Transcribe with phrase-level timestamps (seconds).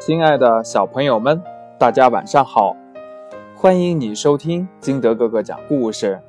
[0.00, 1.42] 亲爱的小朋友们，
[1.76, 2.76] 大家晚上好！
[3.56, 6.20] 欢迎你收听金德哥哥讲故事。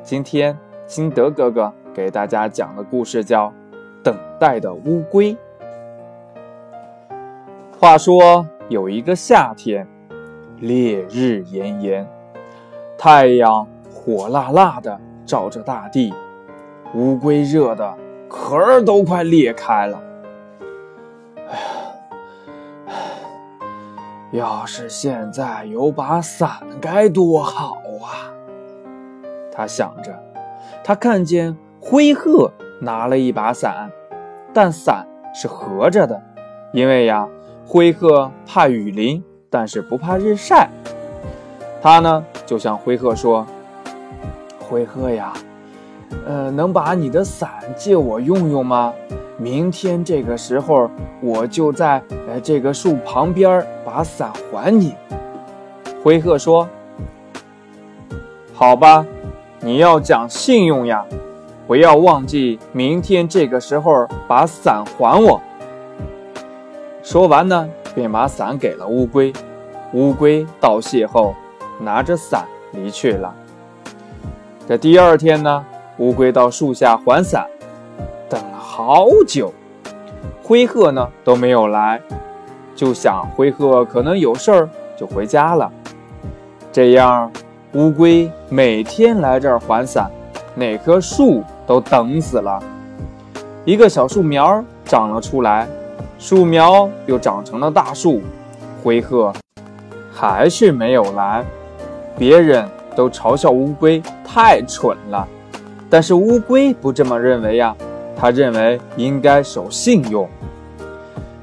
[0.00, 0.56] 今天
[0.86, 3.48] 金德哥哥给大家讲的故事叫
[4.00, 5.34] 《等待的乌龟》。
[7.76, 9.84] 话说有一个夏天，
[10.60, 12.08] 烈日炎炎，
[12.96, 16.14] 太阳火辣辣的照着大地，
[16.94, 17.92] 乌龟热的
[18.28, 20.00] 壳儿都快裂开了。
[24.32, 28.30] 要是现在有把伞该多好啊！
[29.52, 30.12] 他想着。
[30.84, 33.90] 他看见灰鹤拿了一把伞，
[34.52, 36.20] 但伞是合着的，
[36.72, 37.26] 因为呀，
[37.66, 40.68] 灰鹤怕雨淋，但是不怕日晒。
[41.80, 43.46] 他呢，就向灰鹤说
[44.60, 45.32] ：“灰鹤呀，
[46.26, 48.92] 呃，能把你的伞借我用用吗？”
[49.38, 50.90] 明天这个时候，
[51.20, 54.94] 我就在呃这个树旁边把伞还你。
[56.02, 56.68] 灰鹤说
[58.54, 59.04] ：“好吧，
[59.60, 61.04] 你要讲信用呀，
[61.66, 65.40] 不要忘记明天这个时候把伞还我。”
[67.02, 69.32] 说完呢，便把伞给了乌龟。
[69.92, 71.34] 乌龟道谢后，
[71.78, 73.34] 拿着伞离去了。
[74.66, 75.64] 这第二天呢，
[75.98, 77.46] 乌龟到树下还伞。
[78.76, 79.50] 好久，
[80.42, 81.98] 灰鹤呢都没有来，
[82.74, 85.72] 就想灰鹤可能有事儿，就回家了。
[86.70, 87.32] 这样，
[87.72, 90.10] 乌龟每天来这儿还伞，
[90.54, 92.62] 哪棵树都等死了。
[93.64, 95.66] 一个小树苗长了出来，
[96.18, 98.20] 树苗又长成了大树，
[98.84, 99.32] 灰鹤
[100.12, 101.42] 还是没有来。
[102.18, 105.26] 别人都嘲笑乌龟太蠢了，
[105.88, 107.74] 但是乌龟不这么认为呀。
[108.16, 110.28] 他认为应该守信用。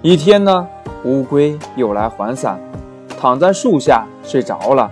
[0.02, 0.68] 一天呢，
[1.06, 2.60] 乌龟又来还伞，
[3.20, 4.92] 躺在树下睡着了，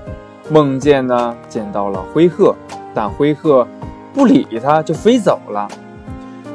[0.50, 2.56] 梦见呢见到了灰鹤，
[2.94, 3.68] 但灰鹤
[4.14, 5.68] 不理他，就飞走了。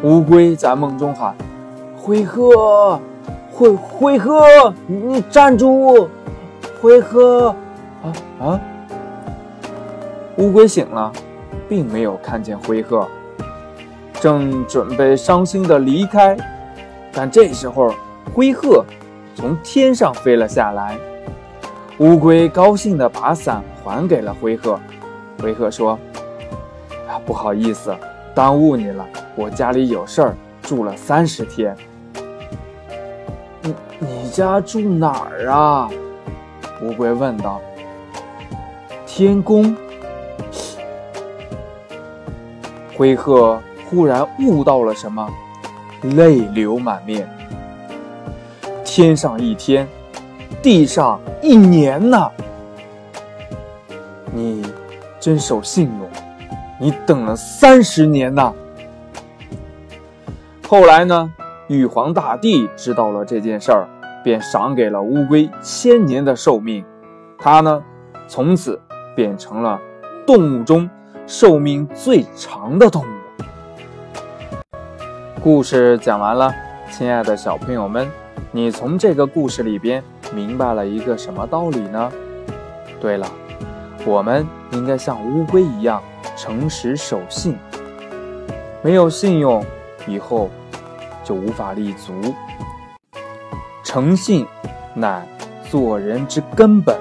[0.02, 1.34] 乌龟在梦中喊
[1.96, 3.00] ：“灰鹤，
[3.50, 6.08] 灰灰鹤，你站住！
[6.80, 7.48] 灰鹤，
[8.02, 8.60] 啊啊！”
[10.36, 11.10] 乌龟醒了，
[11.68, 13.08] 并没有看见灰鹤。
[14.20, 16.36] 正准备伤心的离开，
[17.12, 17.94] 但这时候
[18.34, 18.84] 灰鹤
[19.34, 20.96] 从天上飞了下来。
[21.98, 24.78] 乌龟高兴地把伞还给了灰鹤。
[25.40, 25.98] 灰鹤说
[27.08, 27.94] ：“啊，不好意思，
[28.34, 29.06] 耽误你了。
[29.34, 31.76] 我家里有事儿，住了三十天。
[33.62, 35.88] ”“你你家住哪儿啊？”
[36.82, 37.60] 乌龟问道。
[39.06, 39.74] “天宫。”
[42.96, 43.60] 灰鹤。
[43.88, 45.28] 忽然悟到了什么，
[46.02, 47.28] 泪流满面。
[48.84, 49.86] 天上一天，
[50.62, 52.30] 地上一年呐！
[54.32, 54.64] 你
[55.20, 56.08] 真守信用，
[56.80, 58.52] 你等了三十年呐！
[60.68, 61.32] 后来呢，
[61.68, 63.88] 玉皇大帝知道了这件事儿，
[64.24, 66.84] 便赏给了乌龟千年的寿命。
[67.38, 67.82] 它呢，
[68.26, 68.80] 从此
[69.14, 69.80] 变成了
[70.26, 70.88] 动物中
[71.26, 73.15] 寿命最长的动物。
[75.46, 76.52] 故事讲完了，
[76.90, 78.10] 亲爱的小朋友们，
[78.50, 80.02] 你从这个故事里边
[80.34, 82.10] 明白了一个什么道理呢？
[83.00, 83.30] 对了，
[84.04, 86.02] 我们应该像乌龟一样
[86.36, 87.56] 诚实守信。
[88.82, 89.64] 没有信用，
[90.08, 90.50] 以后
[91.22, 92.34] 就无法立足。
[93.84, 94.44] 诚信
[94.94, 95.24] 乃
[95.70, 96.98] 做人之根本，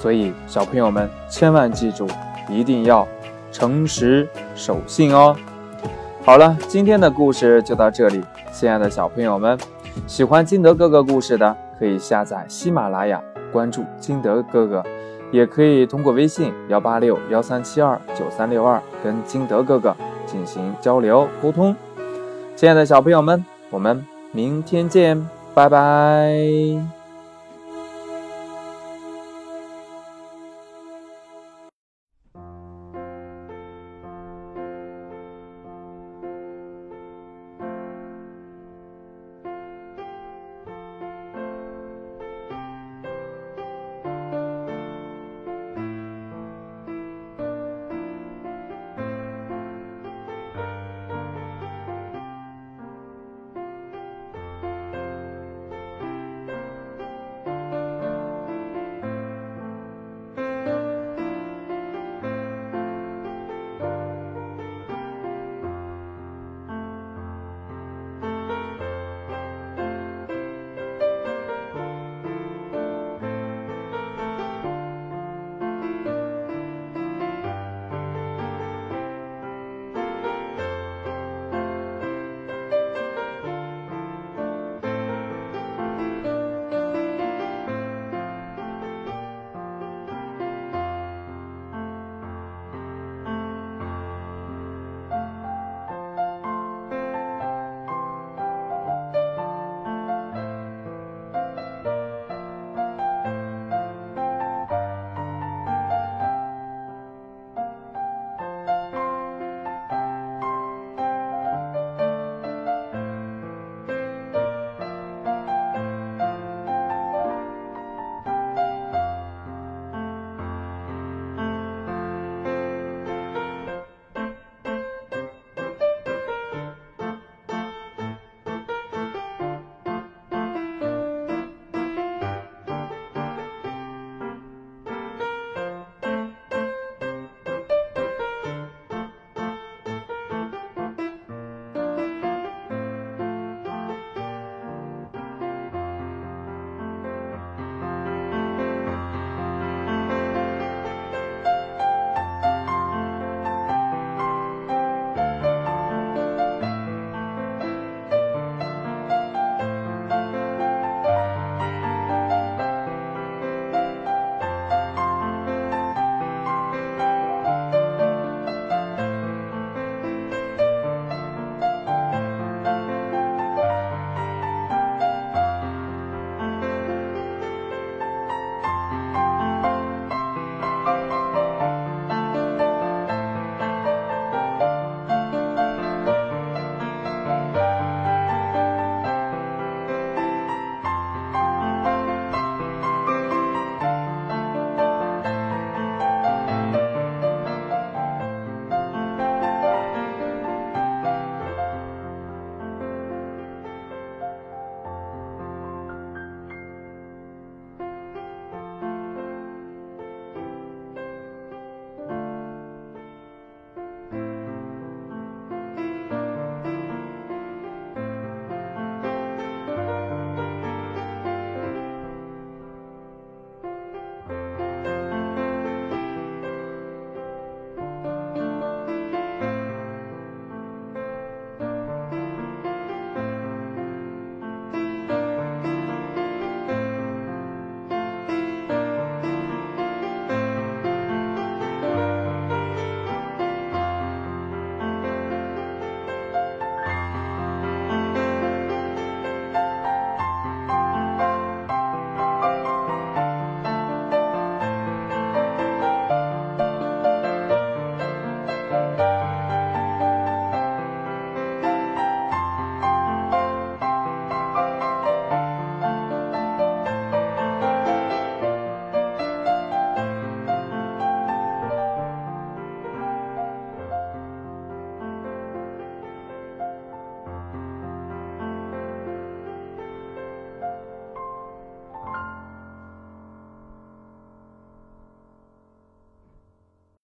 [0.00, 2.06] 所以小朋友们千万记住，
[2.48, 3.04] 一定要
[3.50, 5.34] 诚实守信哦。
[6.26, 8.20] 好了，今天的故事就到这里。
[8.52, 9.56] 亲爱的小朋友们，
[10.08, 13.22] 喜欢金德哥哥故事的，可以下载喜马拉雅，
[13.52, 14.82] 关注金德哥哥，
[15.30, 19.94] 也可以通过微信幺八六幺三七二九三六二跟金德哥哥
[20.26, 21.76] 进行交流沟通。
[22.56, 26.95] 亲爱的小朋友们，我们明天见，拜拜。